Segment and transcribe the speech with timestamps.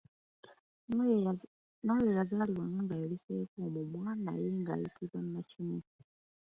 [1.83, 5.77] N'oyo eyazaalibwanga ng’ayuliseeko omumwa naye ng’ayitibwa nnakimu.